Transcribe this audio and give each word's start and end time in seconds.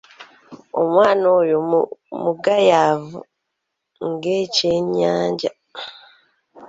Omwana 0.81 1.25
oyo 1.39 1.57
mugayaavu 2.23 3.19
ng'ekyennyanja. 4.09 5.51